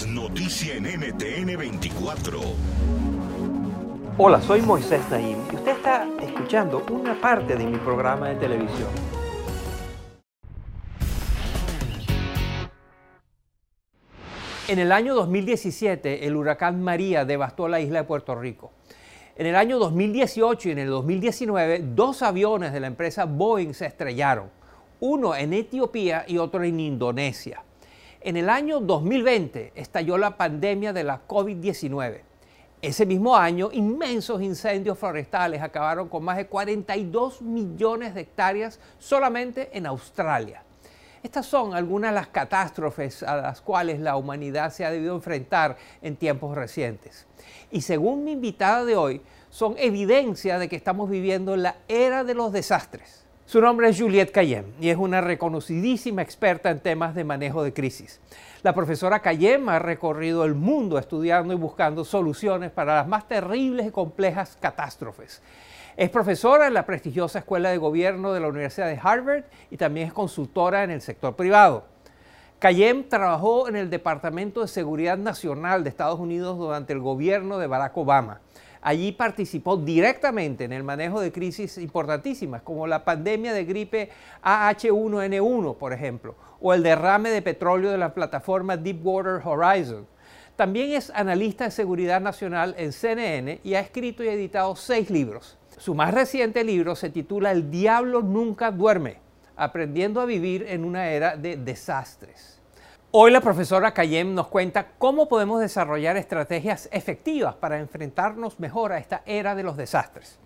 Noticia 0.00 0.74
en 0.76 0.84
NTN 0.84 1.54
24. 1.58 2.40
Hola, 4.16 4.40
soy 4.40 4.62
Moisés 4.62 5.02
Naim 5.10 5.36
y 5.52 5.54
usted 5.54 5.72
está 5.72 6.08
escuchando 6.18 6.82
una 6.90 7.20
parte 7.20 7.56
de 7.56 7.66
mi 7.66 7.76
programa 7.76 8.30
de 8.30 8.36
televisión. 8.36 8.88
En 14.66 14.78
el 14.78 14.92
año 14.92 15.14
2017, 15.14 16.26
el 16.26 16.36
huracán 16.36 16.82
María 16.82 17.26
devastó 17.26 17.68
la 17.68 17.78
isla 17.78 17.98
de 18.00 18.04
Puerto 18.04 18.34
Rico. 18.34 18.72
En 19.36 19.44
el 19.46 19.54
año 19.54 19.78
2018 19.78 20.70
y 20.70 20.72
en 20.72 20.78
el 20.78 20.88
2019, 20.88 21.82
dos 21.94 22.22
aviones 22.22 22.72
de 22.72 22.80
la 22.80 22.86
empresa 22.86 23.26
Boeing 23.26 23.74
se 23.74 23.86
estrellaron, 23.86 24.48
uno 25.00 25.36
en 25.36 25.52
Etiopía 25.52 26.24
y 26.26 26.38
otro 26.38 26.64
en 26.64 26.80
Indonesia. 26.80 27.62
En 28.24 28.36
el 28.36 28.50
año 28.50 28.78
2020 28.78 29.72
estalló 29.74 30.16
la 30.16 30.36
pandemia 30.36 30.92
de 30.92 31.02
la 31.02 31.26
COVID-19. 31.26 32.20
Ese 32.80 33.04
mismo 33.04 33.36
año, 33.36 33.70
inmensos 33.72 34.40
incendios 34.42 34.96
forestales 34.96 35.60
acabaron 35.60 36.08
con 36.08 36.22
más 36.22 36.36
de 36.36 36.46
42 36.46 37.42
millones 37.42 38.14
de 38.14 38.20
hectáreas 38.20 38.78
solamente 39.00 39.76
en 39.76 39.86
Australia. 39.86 40.62
Estas 41.24 41.46
son 41.46 41.74
algunas 41.74 42.12
de 42.12 42.14
las 42.14 42.28
catástrofes 42.28 43.24
a 43.24 43.36
las 43.38 43.60
cuales 43.60 43.98
la 43.98 44.14
humanidad 44.14 44.72
se 44.72 44.84
ha 44.84 44.92
debido 44.92 45.16
enfrentar 45.16 45.76
en 46.00 46.14
tiempos 46.14 46.54
recientes. 46.54 47.26
Y 47.72 47.80
según 47.80 48.22
mi 48.22 48.32
invitada 48.32 48.84
de 48.84 48.94
hoy, 48.94 49.20
son 49.50 49.74
evidencia 49.78 50.60
de 50.60 50.68
que 50.68 50.76
estamos 50.76 51.10
viviendo 51.10 51.56
la 51.56 51.74
era 51.88 52.22
de 52.22 52.34
los 52.34 52.52
desastres. 52.52 53.21
Su 53.52 53.60
nombre 53.60 53.86
es 53.90 54.00
Juliette 54.00 54.32
Cayem 54.32 54.64
y 54.80 54.88
es 54.88 54.96
una 54.96 55.20
reconocidísima 55.20 56.22
experta 56.22 56.70
en 56.70 56.80
temas 56.80 57.14
de 57.14 57.22
manejo 57.22 57.62
de 57.62 57.74
crisis. 57.74 58.18
La 58.62 58.74
profesora 58.74 59.20
Cayem 59.20 59.68
ha 59.68 59.78
recorrido 59.78 60.46
el 60.46 60.54
mundo 60.54 60.96
estudiando 60.96 61.52
y 61.52 61.58
buscando 61.58 62.06
soluciones 62.06 62.70
para 62.70 62.94
las 62.94 63.06
más 63.06 63.28
terribles 63.28 63.86
y 63.86 63.90
complejas 63.90 64.56
catástrofes. 64.58 65.42
Es 65.98 66.08
profesora 66.08 66.66
en 66.66 66.72
la 66.72 66.86
prestigiosa 66.86 67.40
Escuela 67.40 67.68
de 67.68 67.76
Gobierno 67.76 68.32
de 68.32 68.40
la 68.40 68.48
Universidad 68.48 68.86
de 68.86 68.98
Harvard 69.02 69.44
y 69.70 69.76
también 69.76 70.06
es 70.06 70.14
consultora 70.14 70.82
en 70.82 70.90
el 70.90 71.02
sector 71.02 71.36
privado. 71.36 71.84
Cayem 72.58 73.06
trabajó 73.06 73.68
en 73.68 73.76
el 73.76 73.90
Departamento 73.90 74.62
de 74.62 74.68
Seguridad 74.68 75.18
Nacional 75.18 75.84
de 75.84 75.90
Estados 75.90 76.18
Unidos 76.18 76.56
durante 76.56 76.94
el 76.94 77.00
gobierno 77.00 77.58
de 77.58 77.66
Barack 77.66 77.98
Obama. 77.98 78.40
Allí 78.82 79.12
participó 79.12 79.76
directamente 79.76 80.64
en 80.64 80.72
el 80.72 80.82
manejo 80.82 81.20
de 81.20 81.30
crisis 81.30 81.78
importantísimas, 81.78 82.62
como 82.62 82.88
la 82.88 83.04
pandemia 83.04 83.52
de 83.52 83.64
gripe 83.64 84.10
AH1N1, 84.42 85.76
por 85.76 85.92
ejemplo, 85.92 86.34
o 86.60 86.74
el 86.74 86.82
derrame 86.82 87.30
de 87.30 87.42
petróleo 87.42 87.92
de 87.92 87.98
la 87.98 88.12
plataforma 88.12 88.76
Deepwater 88.76 89.40
Horizon. 89.44 90.06
También 90.56 90.90
es 90.92 91.10
analista 91.14 91.64
de 91.64 91.70
seguridad 91.70 92.20
nacional 92.20 92.74
en 92.76 92.92
CNN 92.92 93.60
y 93.62 93.74
ha 93.74 93.80
escrito 93.80 94.24
y 94.24 94.28
editado 94.28 94.74
seis 94.74 95.10
libros. 95.10 95.58
Su 95.78 95.94
más 95.94 96.12
reciente 96.12 96.64
libro 96.64 96.96
se 96.96 97.08
titula 97.08 97.52
El 97.52 97.70
diablo 97.70 98.20
nunca 98.20 98.72
duerme, 98.72 99.18
aprendiendo 99.56 100.20
a 100.20 100.26
vivir 100.26 100.66
en 100.68 100.84
una 100.84 101.08
era 101.08 101.36
de 101.36 101.56
desastres. 101.56 102.61
Hoy 103.14 103.30
la 103.30 103.42
profesora 103.42 103.92
Cayem 103.92 104.34
nos 104.34 104.48
cuenta 104.48 104.92
cómo 104.96 105.28
podemos 105.28 105.60
desarrollar 105.60 106.16
estrategias 106.16 106.88
efectivas 106.92 107.54
para 107.54 107.78
enfrentarnos 107.78 108.58
mejor 108.58 108.90
a 108.90 108.96
esta 108.96 109.22
era 109.26 109.54
de 109.54 109.62
los 109.62 109.76
desastres. 109.76 110.38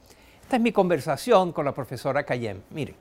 Esta 0.43 0.57
es 0.57 0.63
mi 0.63 0.73
conversación 0.73 1.53
con 1.53 1.65
la 1.65 1.73
profesora 1.73 2.25
Cayem. 2.25 2.63
Mire. 2.71 2.97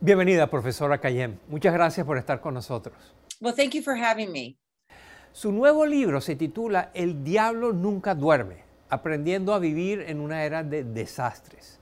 Bienvenida, 0.00 0.50
profesora 0.50 0.98
Cayem. 0.98 1.38
Muchas 1.48 1.72
gracias 1.72 2.06
por 2.06 2.18
estar 2.18 2.42
con 2.42 2.52
nosotros. 2.52 3.14
Well, 3.40 3.54
thank 3.54 3.70
you 3.70 3.80
for 3.80 3.96
having 3.96 4.32
me. 4.32 4.58
Su 5.32 5.50
nuevo 5.50 5.86
libro 5.86 6.20
se 6.20 6.36
titula 6.36 6.90
El 6.92 7.24
diablo 7.24 7.72
nunca 7.72 8.14
duerme, 8.14 8.64
aprendiendo 8.90 9.54
a 9.54 9.58
vivir 9.58 10.04
en 10.08 10.20
una 10.20 10.44
era 10.44 10.62
de 10.62 10.84
desastres. 10.84 11.80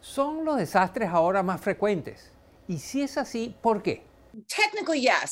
¿Son 0.00 0.46
los 0.46 0.56
desastres 0.56 1.10
ahora 1.10 1.42
más 1.42 1.60
frecuentes? 1.60 2.32
Y 2.66 2.78
si 2.78 3.02
es 3.02 3.18
así, 3.18 3.54
¿por 3.60 3.82
qué? 3.82 4.02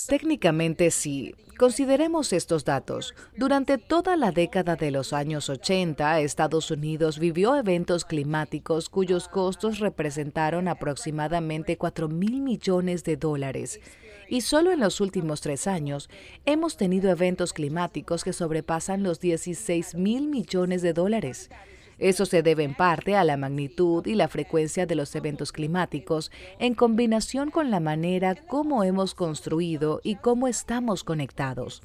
Técnicamente 0.07 0.91
sí. 0.91 1.35
Consideremos 1.59 2.33
estos 2.33 2.65
datos. 2.65 3.15
Durante 3.37 3.79
toda 3.79 4.17
la 4.17 4.31
década 4.31 4.77
de 4.77 4.91
los 4.91 5.13
años 5.13 5.49
80, 5.49 6.21
Estados 6.21 6.71
Unidos 6.71 7.19
vivió 7.19 7.57
eventos 7.57 8.05
climáticos 8.05 8.89
cuyos 8.89 9.29
costos 9.29 9.79
representaron 9.79 10.69
aproximadamente 10.69 11.79
4 11.79 12.09
mil 12.09 12.41
millones 12.41 13.05
de 13.05 13.17
dólares. 13.17 13.81
Y 14.29 14.43
solo 14.43 14.71
en 14.71 14.81
los 14.81 15.01
últimos 15.01 15.41
tres 15.41 15.67
años 15.67 16.11
hemos 16.45 16.77
tenido 16.77 17.11
eventos 17.11 17.53
climáticos 17.53 18.23
que 18.23 18.33
sobrepasan 18.33 19.03
los 19.03 19.19
16 19.19 19.95
mil 19.95 20.29
millones 20.29 20.83
de 20.83 20.93
dólares. 20.93 21.51
Eso 21.99 22.27
se 22.27 22.43
debe 22.43 22.63
en 22.63 22.75
parte 22.75 23.17
a 23.17 23.25
la 23.25 23.37
magnitud 23.37 24.07
y 24.07 24.15
la 24.15 24.29
frecuencia 24.29 24.87
de 24.87 24.95
los 24.95 25.15
eventos 25.17 25.53
climáticos 25.53 26.31
en 26.59 26.75
combinación 26.75 27.51
con 27.51 27.71
la 27.71 27.81
manera 27.81 28.35
como 28.35 28.85
hemos 28.85 29.15
construido 29.15 30.01
y 30.05 30.17
cómo 30.17 30.47
estamos 30.49 31.03
conectados. 31.03 31.83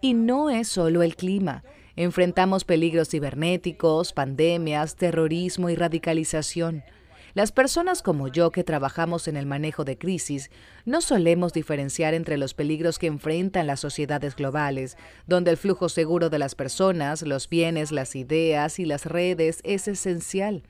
Y 0.00 0.14
no 0.14 0.50
es 0.50 0.68
solo 0.68 1.02
el 1.02 1.16
clima. 1.16 1.64
Enfrentamos 1.96 2.64
peligros 2.64 3.08
cibernéticos, 3.10 4.12
pandemias, 4.12 4.96
terrorismo 4.96 5.70
y 5.70 5.76
radicalización. 5.76 6.82
Las 7.34 7.50
personas 7.50 8.02
como 8.02 8.28
yo 8.28 8.50
que 8.50 8.62
trabajamos 8.62 9.26
en 9.26 9.38
el 9.38 9.46
manejo 9.46 9.84
de 9.84 9.96
crisis 9.96 10.50
no 10.84 11.00
solemos 11.00 11.54
diferenciar 11.54 12.12
entre 12.12 12.36
los 12.36 12.52
peligros 12.52 12.98
que 12.98 13.06
enfrentan 13.06 13.66
las 13.66 13.80
sociedades 13.80 14.36
globales, 14.36 14.98
donde 15.26 15.50
el 15.50 15.56
flujo 15.56 15.88
seguro 15.88 16.28
de 16.28 16.38
las 16.38 16.54
personas, 16.54 17.22
los 17.22 17.48
bienes, 17.48 17.90
las 17.90 18.16
ideas 18.16 18.78
y 18.78 18.84
las 18.84 19.06
redes 19.06 19.60
es 19.64 19.88
esencial. 19.88 20.62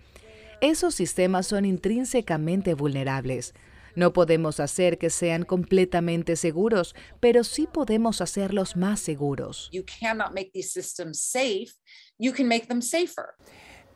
Esos 0.61 0.95
sistemas 0.95 1.49
son 1.49 1.65
intrínsecamente 1.65 2.75
vulnerables. 2.75 3.55
No 3.97 4.13
podemos 4.13 4.61
hacer 4.61 4.99
que 4.99 5.11
sean 5.11 5.45
completamente 5.45 6.37
seguros, 6.37 6.95
pero 7.19 7.43
sí 7.43 7.67
podemos 7.71 8.21
hacerlos 8.21 8.77
más 8.77 9.01
seguros. 9.01 9.69
You 9.73 9.83
cannot 10.01 10.33
make 10.33 10.53
these 10.55 10.71
systems 10.71 11.21
safe. 11.21 11.73
You 12.19 12.33
can 12.33 12.47
make 12.47 12.69
them 12.69 12.81
safer. 12.81 13.35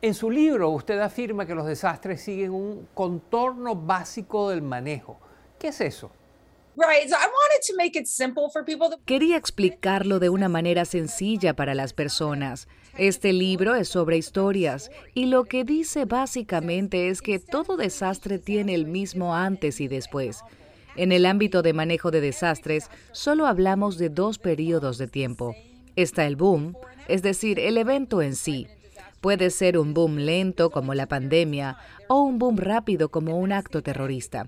En 0.01 0.13
su 0.13 0.29
libro 0.29 0.69
usted 0.69 0.99
afirma 0.99 1.45
que 1.45 1.55
los 1.55 1.65
desastres 1.65 2.21
siguen 2.21 2.51
un 2.51 2.87
contorno 2.93 3.75
básico 3.75 4.49
del 4.49 4.61
manejo. 4.61 5.19
¿Qué 5.57 5.69
es 5.69 5.81
eso? 5.81 6.11
Right. 6.75 7.09
So 7.09 7.15
I 7.15 7.25
wanted 7.25 7.65
to 7.67 7.75
make 7.75 7.97
it 7.99 8.05
simple 8.05 8.49
for 8.53 8.63
people 8.63 8.89
to 8.91 8.99
Quería 9.05 9.35
explicarlo 9.35 10.19
de 10.19 10.29
una 10.29 10.47
manera 10.47 10.85
sencilla 10.85 11.55
para 11.55 11.73
las 11.73 11.93
personas. 11.93 12.67
Este 12.95 13.33
libro 13.33 13.73
es 13.73 13.89
sobre 13.89 14.17
historias 14.17 14.91
y 15.15 15.25
lo 15.25 15.45
que 15.45 15.63
dice 15.63 16.05
básicamente 16.05 17.09
es 17.09 17.23
que 17.23 17.39
todo 17.39 17.77
desastre 17.77 18.37
tiene 18.37 18.75
el 18.75 18.85
mismo 18.85 19.35
antes 19.35 19.81
y 19.81 19.87
después. 19.87 20.43
En 20.95 21.11
el 21.11 21.25
ámbito 21.25 21.63
de 21.63 21.73
manejo 21.73 22.11
de 22.11 22.21
desastres, 22.21 22.91
solo 23.11 23.47
hablamos 23.47 23.97
de 23.97 24.09
dos 24.09 24.37
periodos 24.37 24.99
de 24.99 25.07
tiempo. 25.07 25.55
Está 25.95 26.27
el 26.27 26.35
boom, 26.35 26.77
es 27.07 27.23
decir, 27.23 27.59
el 27.59 27.79
evento 27.79 28.21
en 28.21 28.35
sí. 28.35 28.67
Puede 29.21 29.49
ser 29.49 29.77
un 29.77 29.93
boom 29.93 30.17
lento 30.17 30.69
como 30.69 30.93
la 30.93 31.07
pandemia 31.07 31.77
o 32.07 32.21
un 32.21 32.37
boom 32.37 32.57
rápido 32.57 33.09
como 33.09 33.37
un 33.37 33.51
acto 33.51 33.81
terrorista. 33.81 34.47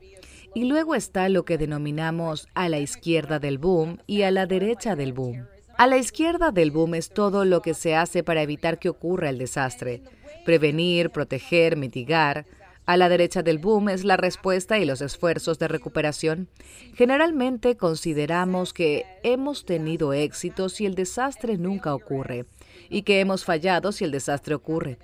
Y 0.53 0.65
luego 0.65 0.95
está 0.95 1.29
lo 1.29 1.45
que 1.45 1.57
denominamos 1.57 2.47
a 2.55 2.69
la 2.69 2.79
izquierda 2.79 3.39
del 3.39 3.57
boom 3.57 3.99
y 4.07 4.23
a 4.23 4.31
la 4.31 4.45
derecha 4.45 4.95
del 4.95 5.13
boom. 5.13 5.45
A 5.77 5.87
la 5.87 5.97
izquierda 5.97 6.51
del 6.51 6.71
boom 6.71 6.95
es 6.95 7.09
todo 7.09 7.45
lo 7.45 7.61
que 7.61 7.73
se 7.73 7.95
hace 7.95 8.23
para 8.23 8.41
evitar 8.41 8.79
que 8.79 8.89
ocurra 8.89 9.29
el 9.29 9.37
desastre. 9.37 10.01
Prevenir, 10.43 11.09
proteger, 11.09 11.77
mitigar. 11.77 12.45
A 12.89 12.97
la 12.97 13.07
derecha 13.07 13.43
del 13.43 13.59
boom 13.59 13.89
es 13.89 14.03
la 14.03 14.17
respuesta 14.17 14.79
y 14.79 14.85
los 14.85 15.01
esfuerzos 15.01 15.59
de 15.59 15.67
recuperación. 15.67 16.49
Generalmente 16.95 17.77
consideramos 17.77 18.73
que 18.73 19.05
hemos 19.21 19.63
tenido 19.63 20.11
éxito 20.11 20.69
si 20.69 20.87
el 20.87 20.95
desastre 20.95 21.59
nunca 21.59 21.93
ocurre 21.93 22.47
y 22.89 23.03
que 23.03 23.19
hemos 23.19 23.45
fallado 23.45 23.91
si 23.91 24.05
el 24.05 24.11
desastre 24.11 24.55
ocurre. 24.55 24.97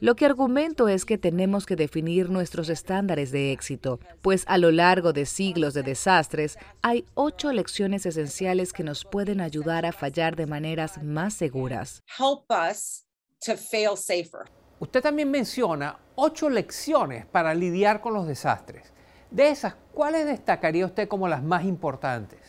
Lo 0.00 0.16
que 0.16 0.24
argumento 0.24 0.88
es 0.88 1.04
que 1.04 1.18
tenemos 1.18 1.66
que 1.66 1.76
definir 1.76 2.30
nuestros 2.30 2.70
estándares 2.70 3.32
de 3.32 3.52
éxito, 3.52 4.00
pues 4.22 4.44
a 4.46 4.56
lo 4.56 4.72
largo 4.72 5.12
de 5.12 5.26
siglos 5.26 5.74
de 5.74 5.82
desastres 5.82 6.56
hay 6.80 7.04
ocho 7.12 7.52
lecciones 7.52 8.06
esenciales 8.06 8.72
que 8.72 8.82
nos 8.82 9.04
pueden 9.04 9.42
ayudar 9.42 9.84
a 9.84 9.92
fallar 9.92 10.36
de 10.36 10.46
maneras 10.46 11.02
más 11.02 11.34
seguras. 11.34 12.02
Usted 14.78 15.02
también 15.02 15.30
menciona 15.30 15.98
ocho 16.16 16.48
lecciones 16.48 17.26
para 17.26 17.54
lidiar 17.54 18.00
con 18.00 18.14
los 18.14 18.26
desastres. 18.26 18.92
De 19.30 19.50
esas, 19.50 19.76
¿cuáles 19.92 20.24
destacaría 20.26 20.86
usted 20.86 21.08
como 21.08 21.28
las 21.28 21.42
más 21.42 21.64
importantes? 21.64 22.40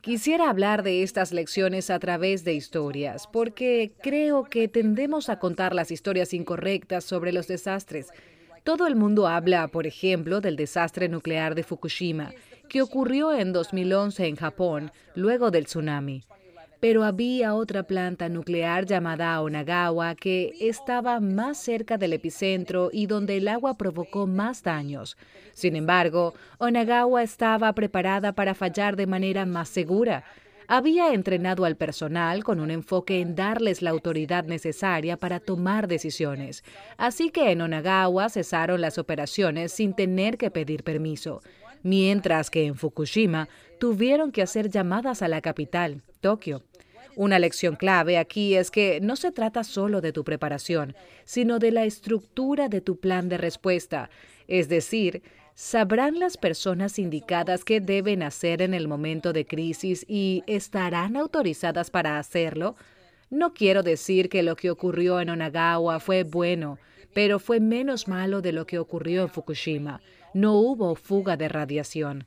Quisiera 0.00 0.48
hablar 0.48 0.84
de 0.84 1.02
estas 1.02 1.32
lecciones 1.32 1.90
a 1.90 1.98
través 1.98 2.44
de 2.44 2.54
historias, 2.54 3.26
porque 3.26 3.92
creo 4.00 4.44
que 4.44 4.68
tendemos 4.68 5.28
a 5.28 5.40
contar 5.40 5.74
las 5.74 5.90
historias 5.90 6.32
incorrectas 6.32 7.02
sobre 7.02 7.32
los 7.32 7.48
desastres. 7.48 8.10
Todo 8.62 8.86
el 8.86 8.94
mundo 8.94 9.26
habla, 9.26 9.66
por 9.68 9.86
ejemplo, 9.88 10.40
del 10.40 10.54
desastre 10.54 11.08
nuclear 11.08 11.56
de 11.56 11.64
Fukushima, 11.64 12.32
que 12.68 12.82
ocurrió 12.82 13.32
en 13.32 13.52
2011 13.52 14.26
en 14.26 14.36
Japón, 14.36 14.92
luego 15.16 15.50
del 15.50 15.66
tsunami 15.66 16.22
pero 16.84 17.02
había 17.02 17.54
otra 17.54 17.84
planta 17.84 18.28
nuclear 18.28 18.84
llamada 18.84 19.40
Onagawa 19.40 20.14
que 20.14 20.52
estaba 20.60 21.18
más 21.18 21.56
cerca 21.56 21.96
del 21.96 22.12
epicentro 22.12 22.90
y 22.92 23.06
donde 23.06 23.38
el 23.38 23.48
agua 23.48 23.78
provocó 23.78 24.26
más 24.26 24.62
daños. 24.62 25.16
Sin 25.54 25.76
embargo, 25.76 26.34
Onagawa 26.58 27.22
estaba 27.22 27.72
preparada 27.72 28.34
para 28.34 28.52
fallar 28.52 28.96
de 28.96 29.06
manera 29.06 29.46
más 29.46 29.70
segura. 29.70 30.24
Había 30.68 31.14
entrenado 31.14 31.64
al 31.64 31.76
personal 31.76 32.44
con 32.44 32.60
un 32.60 32.70
enfoque 32.70 33.22
en 33.22 33.34
darles 33.34 33.80
la 33.80 33.88
autoridad 33.88 34.44
necesaria 34.44 35.16
para 35.16 35.40
tomar 35.40 35.88
decisiones. 35.88 36.64
Así 36.98 37.30
que 37.30 37.50
en 37.50 37.62
Onagawa 37.62 38.28
cesaron 38.28 38.82
las 38.82 38.98
operaciones 38.98 39.72
sin 39.72 39.94
tener 39.94 40.36
que 40.36 40.50
pedir 40.50 40.84
permiso, 40.84 41.40
mientras 41.82 42.50
que 42.50 42.66
en 42.66 42.74
Fukushima 42.74 43.48
tuvieron 43.80 44.32
que 44.32 44.42
hacer 44.42 44.68
llamadas 44.68 45.22
a 45.22 45.28
la 45.28 45.40
capital, 45.40 46.02
Tokio. 46.20 46.62
Una 47.16 47.38
lección 47.38 47.76
clave 47.76 48.18
aquí 48.18 48.56
es 48.56 48.70
que 48.70 49.00
no 49.00 49.14
se 49.16 49.30
trata 49.30 49.62
solo 49.62 50.00
de 50.00 50.12
tu 50.12 50.24
preparación, 50.24 50.96
sino 51.24 51.58
de 51.58 51.70
la 51.70 51.84
estructura 51.84 52.68
de 52.68 52.80
tu 52.80 52.98
plan 52.98 53.28
de 53.28 53.38
respuesta. 53.38 54.10
Es 54.48 54.68
decir, 54.68 55.22
¿sabrán 55.54 56.18
las 56.18 56.36
personas 56.36 56.98
indicadas 56.98 57.64
qué 57.64 57.80
deben 57.80 58.22
hacer 58.22 58.62
en 58.62 58.74
el 58.74 58.88
momento 58.88 59.32
de 59.32 59.46
crisis 59.46 60.04
y 60.08 60.42
estarán 60.46 61.16
autorizadas 61.16 61.90
para 61.90 62.18
hacerlo? 62.18 62.74
No 63.30 63.54
quiero 63.54 63.82
decir 63.82 64.28
que 64.28 64.42
lo 64.42 64.56
que 64.56 64.70
ocurrió 64.70 65.20
en 65.20 65.30
Onagawa 65.30 66.00
fue 66.00 66.24
bueno, 66.24 66.78
pero 67.14 67.38
fue 67.38 67.60
menos 67.60 68.08
malo 68.08 68.42
de 68.42 68.52
lo 68.52 68.66
que 68.66 68.78
ocurrió 68.78 69.22
en 69.22 69.28
Fukushima. 69.28 70.00
No 70.34 70.54
hubo 70.54 70.96
fuga 70.96 71.36
de 71.36 71.48
radiación. 71.48 72.24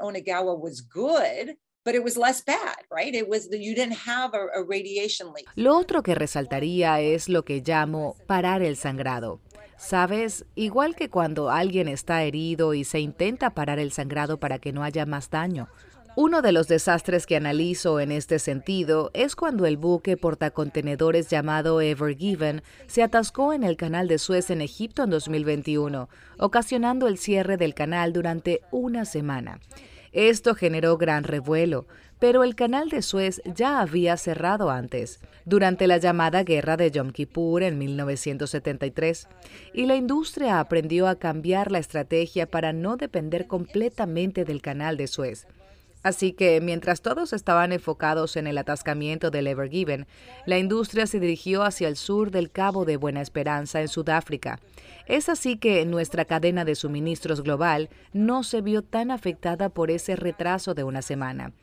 Onagawa. 0.00 1.56
Lo 5.54 5.78
otro 5.78 6.02
que 6.02 6.16
resaltaría 6.16 7.00
es 7.00 7.28
lo 7.28 7.44
que 7.44 7.62
llamo 7.64 8.16
parar 8.26 8.60
el 8.62 8.76
sangrado. 8.76 9.40
Sabes, 9.78 10.46
igual 10.56 10.96
que 10.96 11.10
cuando 11.10 11.48
alguien 11.48 11.86
está 11.86 12.24
herido 12.24 12.74
y 12.74 12.82
se 12.82 12.98
intenta 12.98 13.50
parar 13.50 13.78
el 13.78 13.92
sangrado 13.92 14.40
para 14.40 14.58
que 14.58 14.72
no 14.72 14.82
haya 14.82 15.06
más 15.06 15.30
daño. 15.30 15.68
Uno 16.16 16.42
de 16.42 16.50
los 16.50 16.66
desastres 16.66 17.24
que 17.24 17.36
analizo 17.36 18.00
en 18.00 18.10
este 18.10 18.38
sentido 18.38 19.10
es 19.14 19.36
cuando 19.36 19.64
el 19.64 19.76
buque 19.76 20.16
portacontenedores 20.16 21.28
llamado 21.28 21.80
Ever 21.82 22.16
Given 22.16 22.62
se 22.86 23.02
atascó 23.02 23.52
en 23.52 23.62
el 23.62 23.76
canal 23.76 24.08
de 24.08 24.18
Suez 24.18 24.50
en 24.50 24.62
Egipto 24.62 25.04
en 25.04 25.10
2021, 25.10 26.08
ocasionando 26.38 27.06
el 27.06 27.18
cierre 27.18 27.58
del 27.58 27.74
canal 27.74 28.12
durante 28.12 28.62
una 28.72 29.04
semana. 29.04 29.60
Esto 30.16 30.54
generó 30.54 30.96
gran 30.96 31.24
revuelo, 31.24 31.86
pero 32.18 32.42
el 32.42 32.54
canal 32.54 32.88
de 32.88 33.02
Suez 33.02 33.42
ya 33.44 33.80
había 33.80 34.16
cerrado 34.16 34.70
antes, 34.70 35.20
durante 35.44 35.86
la 35.86 35.98
llamada 35.98 36.42
Guerra 36.42 36.78
de 36.78 36.90
Yom 36.90 37.10
Kippur 37.10 37.62
en 37.62 37.76
1973, 37.76 39.28
y 39.74 39.84
la 39.84 39.94
industria 39.94 40.58
aprendió 40.58 41.06
a 41.06 41.16
cambiar 41.16 41.70
la 41.70 41.80
estrategia 41.80 42.46
para 42.46 42.72
no 42.72 42.96
depender 42.96 43.46
completamente 43.46 44.46
del 44.46 44.62
canal 44.62 44.96
de 44.96 45.06
Suez. 45.06 45.46
Así 46.06 46.34
que 46.34 46.60
mientras 46.60 47.02
todos 47.02 47.32
estaban 47.32 47.72
enfocados 47.72 48.36
en 48.36 48.46
el 48.46 48.58
atascamiento 48.58 49.32
del 49.32 49.48
Ever 49.48 49.68
Given, 49.68 50.06
la 50.46 50.56
industria 50.56 51.08
se 51.08 51.18
dirigió 51.18 51.64
hacia 51.64 51.88
el 51.88 51.96
sur 51.96 52.30
del 52.30 52.52
Cabo 52.52 52.84
de 52.84 52.96
Buena 52.96 53.20
Esperanza 53.20 53.80
en 53.80 53.88
Sudáfrica. 53.88 54.60
Es 55.08 55.28
así 55.28 55.56
que 55.56 55.84
nuestra 55.84 56.24
cadena 56.24 56.64
de 56.64 56.76
suministros 56.76 57.42
global 57.42 57.90
no 58.12 58.44
se 58.44 58.60
vio 58.60 58.82
tan 58.82 59.10
afectada 59.10 59.68
por 59.68 59.90
ese 59.90 60.14
retraso 60.14 60.74
de 60.74 60.84
una 60.84 61.02
semana. 61.02 61.54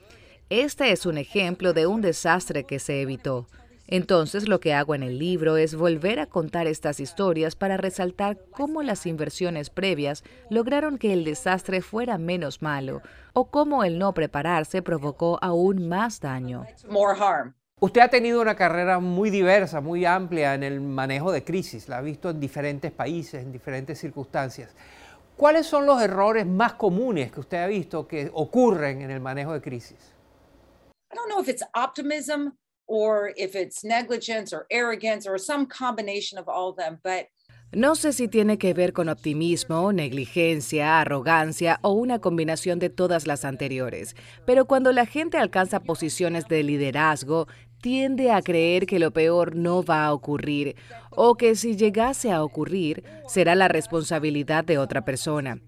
Este 0.49 0.91
es 0.91 1.05
un 1.05 1.17
ejemplo 1.17 1.71
de 1.71 1.87
un 1.87 2.01
desastre 2.01 2.65
que 2.65 2.79
se 2.79 3.01
evitó. 3.01 3.47
Entonces 3.87 4.47
lo 4.47 4.59
que 4.59 4.73
hago 4.73 4.95
en 4.95 5.03
el 5.03 5.19
libro 5.19 5.57
es 5.57 5.75
volver 5.75 6.19
a 6.19 6.25
contar 6.25 6.67
estas 6.67 6.99
historias 6.99 7.55
para 7.55 7.77
resaltar 7.77 8.37
cómo 8.51 8.81
las 8.81 9.05
inversiones 9.05 9.69
previas 9.69 10.23
lograron 10.49 10.97
que 10.97 11.11
el 11.11 11.25
desastre 11.25 11.81
fuera 11.81 12.17
menos 12.17 12.61
malo 12.61 13.01
o 13.33 13.49
cómo 13.49 13.83
el 13.83 13.99
no 13.99 14.13
prepararse 14.13 14.81
provocó 14.81 15.37
aún 15.41 15.89
más 15.89 16.21
daño. 16.21 16.65
Usted 17.79 17.99
ha 17.99 18.07
tenido 18.07 18.41
una 18.41 18.55
carrera 18.55 18.99
muy 18.99 19.29
diversa, 19.29 19.81
muy 19.81 20.05
amplia 20.05 20.53
en 20.53 20.63
el 20.63 20.79
manejo 20.79 21.33
de 21.33 21.43
crisis, 21.43 21.89
la 21.89 21.97
ha 21.97 22.01
visto 22.01 22.29
en 22.29 22.39
diferentes 22.39 22.93
países, 22.93 23.43
en 23.43 23.51
diferentes 23.51 23.99
circunstancias. 23.99 24.73
¿Cuáles 25.35 25.65
son 25.65 25.85
los 25.85 26.01
errores 26.01 26.45
más 26.45 26.75
comunes 26.75 27.31
que 27.33 27.41
usted 27.41 27.57
ha 27.57 27.67
visto 27.67 28.07
que 28.07 28.31
ocurren 28.33 29.01
en 29.01 29.11
el 29.11 29.19
manejo 29.19 29.51
de 29.51 29.61
crisis? 29.61 30.13
I 31.11 31.15
don't 31.15 31.27
know 31.27 31.41
if 31.41 31.49
it's 31.49 31.63
optimism 31.75 32.53
or 32.87 33.33
if 33.37 33.55
it's 33.55 33.83
negligence 33.83 34.53
or 34.53 34.65
arrogance 34.69 35.27
or 35.27 35.37
some 35.37 35.65
combination 35.65 36.37
of 36.37 36.47
all 36.47 36.73
them, 36.73 36.99
but 37.03 37.27
no 37.75 37.95
sé 37.95 38.13
si 38.13 38.27
tiene 38.27 38.59
que 38.59 38.75
ver 38.75 38.93
con 38.93 39.09
optimismo, 39.09 39.91
negligencia, 39.93 41.01
arrogancia 41.01 41.79
o 41.81 41.93
una 41.93 42.19
combinación 42.19 42.77
de 42.77 42.91
todas 42.91 43.25
las 43.25 43.45
anteriores, 43.45 44.15
pero 44.45 44.65
cuando 44.65 44.91
la 44.91 45.07
gente 45.07 45.39
alcanza 45.39 45.79
posiciones 45.79 46.47
de 46.47 46.61
liderazgo, 46.61 47.47
tiende 47.81 48.31
a 48.31 48.43
creer 48.43 48.85
que 48.85 48.99
lo 48.99 49.11
peor 49.11 49.55
no 49.55 49.83
va 49.83 50.05
a 50.05 50.13
ocurrir 50.13 50.75
o 51.09 51.35
que 51.35 51.55
si 51.55 51.75
llegase 51.75 52.31
a 52.31 52.43
ocurrir 52.43 53.03
será 53.27 53.55
la 53.55 53.67
responsabilidad 53.67 54.63
de 54.63 54.77
otra 54.77 55.03
persona. 55.03 55.59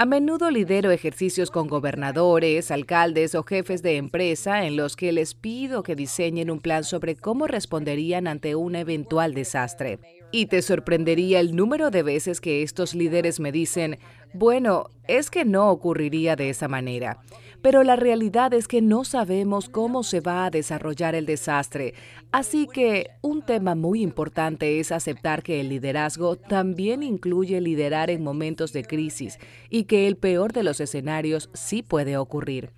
A 0.00 0.06
menudo 0.06 0.52
lidero 0.52 0.92
ejercicios 0.92 1.50
con 1.50 1.66
gobernadores, 1.66 2.70
alcaldes 2.70 3.34
o 3.34 3.42
jefes 3.42 3.82
de 3.82 3.96
empresa 3.96 4.64
en 4.64 4.76
los 4.76 4.94
que 4.94 5.10
les 5.10 5.34
pido 5.34 5.82
que 5.82 5.96
diseñen 5.96 6.52
un 6.52 6.60
plan 6.60 6.84
sobre 6.84 7.16
cómo 7.16 7.48
responderían 7.48 8.28
ante 8.28 8.54
un 8.54 8.76
eventual 8.76 9.34
desastre. 9.34 9.98
Y 10.30 10.46
te 10.46 10.60
sorprendería 10.60 11.40
el 11.40 11.56
número 11.56 11.90
de 11.90 12.02
veces 12.02 12.40
que 12.40 12.62
estos 12.62 12.94
líderes 12.94 13.40
me 13.40 13.50
dicen, 13.50 13.98
bueno, 14.34 14.90
es 15.06 15.30
que 15.30 15.46
no 15.46 15.70
ocurriría 15.70 16.36
de 16.36 16.50
esa 16.50 16.68
manera. 16.68 17.20
Pero 17.62 17.82
la 17.82 17.96
realidad 17.96 18.52
es 18.52 18.68
que 18.68 18.82
no 18.82 19.04
sabemos 19.04 19.68
cómo 19.68 20.02
se 20.02 20.20
va 20.20 20.44
a 20.44 20.50
desarrollar 20.50 21.14
el 21.14 21.26
desastre. 21.26 21.94
Así 22.30 22.68
que 22.72 23.08
un 23.22 23.42
tema 23.42 23.74
muy 23.74 24.02
importante 24.02 24.78
es 24.78 24.92
aceptar 24.92 25.42
que 25.42 25.60
el 25.60 25.70
liderazgo 25.70 26.36
también 26.36 27.02
incluye 27.02 27.60
liderar 27.60 28.10
en 28.10 28.22
momentos 28.22 28.72
de 28.72 28.84
crisis 28.84 29.38
y 29.70 29.84
que 29.84 30.06
el 30.06 30.16
peor 30.16 30.52
de 30.52 30.62
los 30.62 30.80
escenarios 30.80 31.48
sí 31.54 31.82
puede 31.82 32.16
ocurrir. 32.16 32.70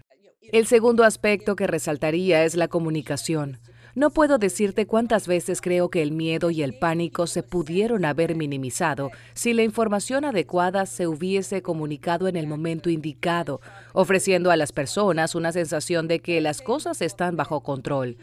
El 0.52 0.66
segundo 0.66 1.04
aspecto 1.04 1.57
que 1.57 1.66
resaltaría 1.66 2.45
es 2.45 2.57
la 2.57 2.69
comunicación. 2.69 3.59
No 4.00 4.09
puedo 4.09 4.38
decirte 4.38 4.87
cuántas 4.87 5.28
veces 5.28 5.61
creo 5.61 5.90
que 5.90 6.00
el 6.00 6.11
miedo 6.11 6.50
y 6.50 6.62
el 6.62 6.73
pánico 6.73 7.26
se 7.26 7.42
pudieron 7.42 8.07
haber 8.07 8.35
minimizado 8.35 9.11
si 9.35 9.52
la 9.52 9.62
información 9.62 10.25
adecuada 10.25 10.87
se 10.87 11.07
hubiese 11.07 11.61
comunicado 11.61 12.26
en 12.26 12.37
el 12.37 12.47
momento 12.47 12.88
indicado, 12.88 13.61
ofreciendo 13.92 14.50
a 14.50 14.57
las 14.57 14.73
personas 14.73 15.35
una 15.35 15.52
sensación 15.52 16.09
de 16.09 16.21
que 16.21 16.40
las 16.40 16.62
cosas 16.62 17.02
están 17.02 17.37
bajo 17.37 17.61
control. 17.61 18.16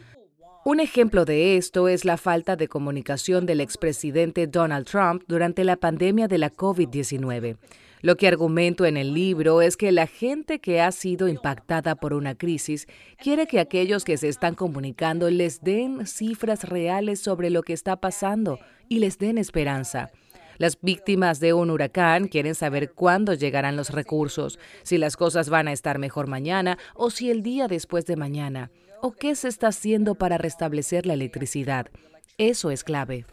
Un 0.64 0.80
ejemplo 0.80 1.24
de 1.24 1.56
esto 1.56 1.86
es 1.86 2.04
la 2.04 2.16
falta 2.16 2.56
de 2.56 2.66
comunicación 2.66 3.46
del 3.46 3.60
expresidente 3.60 4.48
Donald 4.48 4.84
Trump 4.84 5.22
durante 5.28 5.62
la 5.62 5.76
pandemia 5.76 6.26
de 6.26 6.38
la 6.38 6.50
COVID-19. 6.50 7.56
Lo 8.00 8.16
que 8.16 8.28
argumento 8.28 8.86
en 8.86 8.96
el 8.96 9.12
libro 9.12 9.60
es 9.60 9.76
que 9.76 9.90
la 9.90 10.06
gente 10.06 10.60
que 10.60 10.80
ha 10.80 10.92
sido 10.92 11.26
impactada 11.26 11.96
por 11.96 12.14
una 12.14 12.36
crisis 12.36 12.86
quiere 13.18 13.46
que 13.46 13.58
aquellos 13.58 14.04
que 14.04 14.16
se 14.16 14.28
están 14.28 14.54
comunicando 14.54 15.30
les 15.30 15.62
den 15.62 16.06
cifras 16.06 16.68
reales 16.68 17.20
sobre 17.20 17.50
lo 17.50 17.62
que 17.62 17.72
está 17.72 17.96
pasando 17.96 18.60
y 18.88 19.00
les 19.00 19.18
den 19.18 19.36
esperanza. 19.36 20.10
Las 20.58 20.80
víctimas 20.80 21.38
de 21.40 21.52
un 21.52 21.70
huracán 21.70 22.26
quieren 22.26 22.54
saber 22.54 22.92
cuándo 22.92 23.34
llegarán 23.34 23.76
los 23.76 23.90
recursos, 23.90 24.58
si 24.82 24.98
las 24.98 25.16
cosas 25.16 25.48
van 25.48 25.68
a 25.68 25.72
estar 25.72 25.98
mejor 25.98 26.26
mañana 26.26 26.78
o 26.94 27.10
si 27.10 27.30
el 27.30 27.42
día 27.42 27.68
después 27.68 28.06
de 28.06 28.16
mañana 28.16 28.70
o 29.00 29.12
qué 29.12 29.34
se 29.34 29.48
está 29.48 29.68
haciendo 29.68 30.16
para 30.16 30.38
restablecer 30.38 31.06
la 31.06 31.14
electricidad. 31.14 31.86
Eso 32.38 32.70
es 32.70 32.82
clave. 32.84 33.24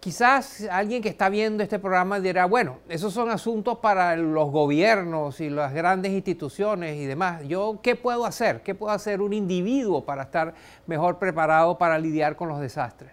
Quizás 0.00 0.62
alguien 0.70 1.02
que 1.02 1.08
está 1.08 1.28
viendo 1.28 1.62
este 1.62 1.78
programa 1.78 2.20
dirá, 2.20 2.46
bueno, 2.46 2.80
esos 2.88 3.12
son 3.12 3.30
asuntos 3.30 3.78
para 3.78 4.16
los 4.16 4.50
gobiernos 4.50 5.40
y 5.40 5.50
las 5.50 5.72
grandes 5.72 6.12
instituciones 6.12 6.96
y 6.96 7.06
demás. 7.06 7.42
¿Yo 7.46 7.80
qué 7.82 7.96
puedo 7.96 8.24
hacer? 8.24 8.62
¿Qué 8.62 8.74
puedo 8.74 8.92
hacer 8.92 9.20
un 9.20 9.32
individuo 9.32 10.04
para 10.04 10.22
estar 10.22 10.54
mejor 10.86 11.18
preparado 11.18 11.76
para 11.76 11.98
lidiar 11.98 12.36
con 12.36 12.48
los 12.48 12.60
desastres? 12.60 13.12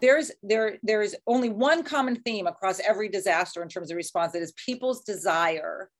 There's, 0.00 0.32
there, 0.42 0.78
there 0.82 1.02
is 1.02 1.16
only 1.26 1.50
one 1.50 1.82
common 1.84 2.22
theme 2.22 2.46
across 2.46 2.80
every 2.80 3.08
disaster 3.10 3.62
in 3.62 3.68
terms 3.68 3.90
of 3.90 3.96
response 3.96 4.32
that 4.32 4.42
is 4.42 4.52
people's 4.52 5.04
desire 5.04 5.90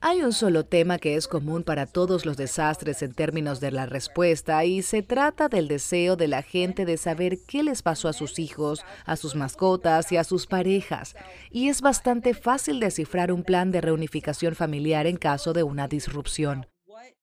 hay 0.00 0.22
un 0.22 0.32
solo 0.32 0.64
tema 0.64 0.98
que 0.98 1.16
es 1.16 1.28
común 1.28 1.62
para 1.62 1.86
todos 1.86 2.26
los 2.26 2.36
desastres 2.36 3.02
en 3.02 3.14
términos 3.14 3.60
de 3.60 3.70
la 3.70 3.86
respuesta 3.86 4.64
y 4.64 4.82
se 4.82 5.02
trata 5.02 5.48
del 5.48 5.68
deseo 5.68 6.16
de 6.16 6.28
la 6.28 6.42
gente 6.42 6.84
de 6.84 6.96
saber 6.96 7.38
qué 7.46 7.62
les 7.62 7.82
pasó 7.82 8.08
a 8.08 8.12
sus 8.12 8.38
hijos, 8.38 8.84
a 9.06 9.16
sus 9.16 9.34
mascotas 9.34 10.12
y 10.12 10.16
a 10.16 10.24
sus 10.24 10.46
parejas. 10.46 11.16
Y 11.50 11.68
es 11.68 11.80
bastante 11.80 12.34
fácil 12.34 12.80
descifrar 12.80 13.32
un 13.32 13.44
plan 13.44 13.70
de 13.70 13.80
reunificación 13.80 14.54
familiar 14.54 15.06
en 15.06 15.16
caso 15.16 15.52
de 15.52 15.62
una 15.62 15.88
disrupción. 15.88 16.66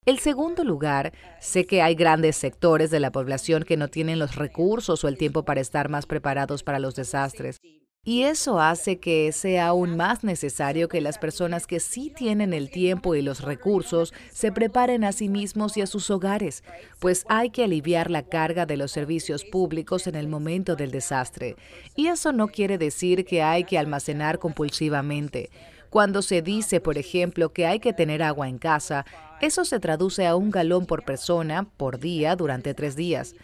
El 0.04 0.18
segundo 0.18 0.64
lugar, 0.64 1.12
sé 1.40 1.64
que 1.64 1.82
hay 1.82 1.94
grandes 1.94 2.36
sectores 2.36 2.90
de 2.90 2.98
la 2.98 3.12
población 3.12 3.62
que 3.62 3.76
no 3.76 3.88
tienen 3.88 4.18
los 4.18 4.34
recursos 4.34 5.04
o 5.04 5.08
el 5.08 5.16
tiempo 5.16 5.44
para 5.44 5.60
estar 5.60 5.88
más 5.88 6.06
preparados 6.06 6.64
para 6.64 6.80
los 6.80 6.96
desastres. 6.96 7.60
Y 8.04 8.24
eso 8.24 8.58
hace 8.58 8.98
que 8.98 9.30
sea 9.30 9.68
aún 9.68 9.96
más 9.96 10.24
necesario 10.24 10.88
que 10.88 11.00
las 11.00 11.18
personas 11.18 11.68
que 11.68 11.78
sí 11.78 12.10
tienen 12.10 12.52
el 12.52 12.68
tiempo 12.68 13.14
y 13.14 13.22
los 13.22 13.42
recursos 13.42 14.12
se 14.32 14.50
preparen 14.50 15.04
a 15.04 15.12
sí 15.12 15.28
mismos 15.28 15.76
y 15.76 15.82
a 15.82 15.86
sus 15.86 16.10
hogares, 16.10 16.64
pues 16.98 17.24
hay 17.28 17.50
que 17.50 17.62
aliviar 17.62 18.10
la 18.10 18.24
carga 18.24 18.66
de 18.66 18.76
los 18.76 18.90
servicios 18.90 19.44
públicos 19.44 20.08
en 20.08 20.16
el 20.16 20.26
momento 20.26 20.74
del 20.74 20.90
desastre. 20.90 21.54
Y 21.94 22.08
eso 22.08 22.32
no 22.32 22.48
quiere 22.48 22.76
decir 22.76 23.24
que 23.24 23.40
hay 23.40 23.62
que 23.62 23.78
almacenar 23.78 24.40
compulsivamente. 24.40 25.50
Cuando 25.88 26.22
se 26.22 26.42
dice, 26.42 26.80
por 26.80 26.98
ejemplo, 26.98 27.52
que 27.52 27.66
hay 27.66 27.78
que 27.78 27.92
tener 27.92 28.24
agua 28.24 28.48
en 28.48 28.58
casa, 28.58 29.06
eso 29.40 29.64
se 29.64 29.78
traduce 29.78 30.26
a 30.26 30.34
un 30.34 30.50
galón 30.50 30.86
por 30.86 31.04
persona 31.04 31.68
por 31.76 32.00
día 32.00 32.34
durante 32.34 32.74
tres 32.74 32.96
días. 32.96 33.36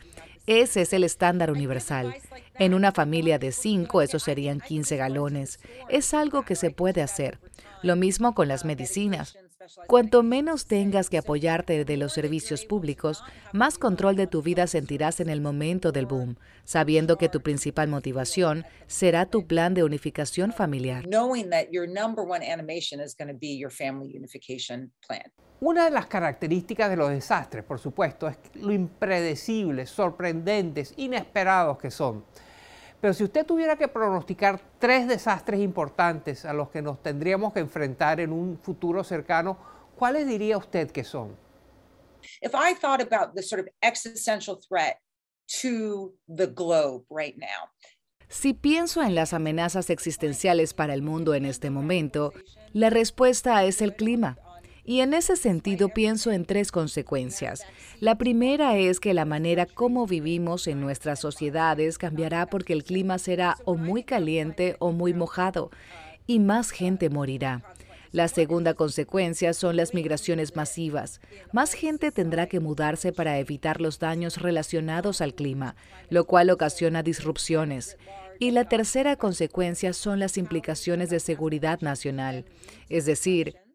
Ese 0.48 0.80
es 0.80 0.94
el 0.94 1.04
estándar 1.04 1.50
universal. 1.50 2.16
En 2.58 2.72
una 2.72 2.90
familia 2.90 3.38
de 3.38 3.52
cinco, 3.52 4.00
eso 4.00 4.18
serían 4.18 4.60
15 4.60 4.96
galones. 4.96 5.60
Es 5.90 6.14
algo 6.14 6.42
que 6.42 6.56
se 6.56 6.70
puede 6.70 7.02
hacer. 7.02 7.38
Lo 7.82 7.96
mismo 7.96 8.34
con 8.34 8.48
las 8.48 8.64
medicinas. 8.64 9.36
Cuanto 9.86 10.22
menos 10.22 10.66
tengas 10.66 11.10
que 11.10 11.18
apoyarte 11.18 11.84
de 11.84 11.96
los 11.96 12.12
servicios 12.12 12.64
públicos, 12.64 13.22
más 13.52 13.78
control 13.78 14.16
de 14.16 14.26
tu 14.26 14.42
vida 14.42 14.66
sentirás 14.66 15.20
en 15.20 15.28
el 15.28 15.40
momento 15.40 15.92
del 15.92 16.06
boom, 16.06 16.36
sabiendo 16.64 17.18
que 17.18 17.28
tu 17.28 17.40
principal 17.40 17.88
motivación 17.88 18.64
será 18.86 19.26
tu 19.26 19.46
plan 19.46 19.74
de 19.74 19.84
unificación 19.84 20.52
familiar. 20.52 21.04
Una 25.60 25.84
de 25.84 25.90
las 25.90 26.06
características 26.06 26.90
de 26.90 26.96
los 26.96 27.10
desastres, 27.10 27.64
por 27.64 27.80
supuesto, 27.80 28.28
es 28.28 28.38
lo 28.54 28.72
impredecibles, 28.72 29.90
sorprendentes, 29.90 30.94
inesperados 30.96 31.78
que 31.78 31.90
son. 31.90 32.24
Pero 33.00 33.14
si 33.14 33.24
usted 33.24 33.46
tuviera 33.46 33.76
que 33.76 33.88
pronosticar 33.88 34.60
tres 34.78 35.06
desastres 35.06 35.60
importantes 35.60 36.44
a 36.44 36.52
los 36.52 36.70
que 36.70 36.82
nos 36.82 37.00
tendríamos 37.02 37.52
que 37.52 37.60
enfrentar 37.60 38.18
en 38.20 38.32
un 38.32 38.58
futuro 38.58 39.04
cercano, 39.04 39.56
¿cuáles 39.96 40.26
diría 40.26 40.58
usted 40.58 40.90
que 40.90 41.04
son? 41.04 41.36
If 42.42 42.52
I 42.54 42.74
thought 42.74 43.00
about 43.00 43.34
the 43.34 43.42
sort 43.42 43.60
of 43.60 43.68
existential 43.82 44.58
threat 44.58 44.98
to 45.62 46.14
the 46.26 46.46
globe 46.46 47.04
right 47.08 47.36
now, 47.36 47.70
si 48.28 48.52
pienso 48.52 49.02
en 49.02 49.14
las 49.14 49.32
amenazas 49.32 49.88
existenciales 49.88 50.74
para 50.74 50.92
el 50.92 51.00
mundo 51.00 51.34
en 51.34 51.46
este 51.46 51.70
momento, 51.70 52.34
la 52.74 52.90
respuesta 52.90 53.64
es 53.64 53.80
el 53.80 53.96
clima. 53.96 54.36
Y 54.88 55.02
en 55.02 55.12
ese 55.12 55.36
sentido 55.36 55.90
pienso 55.90 56.32
en 56.32 56.46
tres 56.46 56.72
consecuencias. 56.72 57.62
La 58.00 58.16
primera 58.16 58.78
es 58.78 59.00
que 59.00 59.12
la 59.12 59.26
manera 59.26 59.66
como 59.66 60.06
vivimos 60.06 60.66
en 60.66 60.80
nuestras 60.80 61.20
sociedades 61.20 61.98
cambiará 61.98 62.46
porque 62.46 62.72
el 62.72 62.84
clima 62.84 63.18
será 63.18 63.58
o 63.66 63.76
muy 63.76 64.02
caliente 64.02 64.76
o 64.78 64.92
muy 64.92 65.12
mojado 65.12 65.70
y 66.26 66.38
más 66.38 66.70
gente 66.70 67.10
morirá. 67.10 67.62
La 68.12 68.28
segunda 68.28 68.72
consecuencia 68.72 69.52
son 69.52 69.76
las 69.76 69.92
migraciones 69.92 70.56
masivas. 70.56 71.20
Más 71.52 71.74
gente 71.74 72.10
tendrá 72.10 72.46
que 72.46 72.58
mudarse 72.58 73.12
para 73.12 73.38
evitar 73.38 73.82
los 73.82 73.98
daños 73.98 74.40
relacionados 74.40 75.20
al 75.20 75.34
clima, 75.34 75.76
lo 76.08 76.24
cual 76.24 76.48
ocasiona 76.48 77.02
disrupciones. 77.02 77.98
Y 78.38 78.52
la 78.52 78.66
tercera 78.66 79.16
consecuencia 79.16 79.92
son 79.92 80.18
las 80.18 80.38
implicaciones 80.38 81.10
de 81.10 81.20
seguridad 81.20 81.82
nacional, 81.82 82.46
es 82.88 83.04
decir, 83.04 83.67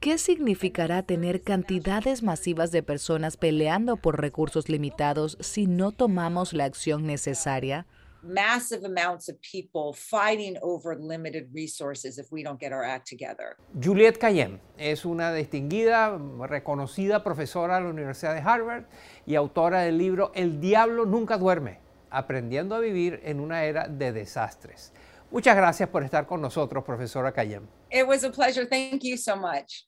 ¿Qué 0.00 0.16
significará 0.16 1.02
tener 1.02 1.42
cantidades 1.42 2.22
masivas 2.22 2.70
de 2.70 2.84
personas 2.84 3.36
peleando 3.36 3.96
por 3.96 4.20
recursos 4.20 4.68
limitados 4.68 5.36
si 5.40 5.66
no 5.66 5.90
tomamos 5.90 6.52
la 6.52 6.66
acción 6.66 7.04
necesaria? 7.04 7.84
Juliette 13.82 14.18
Cayenne 14.18 14.60
es 14.76 15.04
una 15.04 15.32
distinguida, 15.34 16.16
reconocida 16.46 17.24
profesora 17.24 17.78
de 17.78 17.82
la 17.82 17.90
Universidad 17.90 18.34
de 18.34 18.40
Harvard 18.40 18.84
y 19.26 19.34
autora 19.34 19.80
del 19.80 19.98
libro 19.98 20.30
El 20.36 20.60
diablo 20.60 21.06
nunca 21.06 21.38
duerme, 21.38 21.80
aprendiendo 22.08 22.76
a 22.76 22.78
vivir 22.78 23.20
en 23.24 23.40
una 23.40 23.64
era 23.64 23.88
de 23.88 24.12
desastres. 24.12 24.92
Muchas 25.32 25.56
gracias 25.56 25.88
por 25.88 26.04
estar 26.04 26.24
con 26.24 26.40
nosotros, 26.40 26.84
profesora 26.84 27.32
Cayenne. 27.32 27.66
It 27.90 28.06
was 28.06 28.22
a 28.22 28.30
pleasure. 28.30 28.64
Thank 28.64 29.02
you 29.02 29.16
so 29.16 29.36
much. 29.36 29.87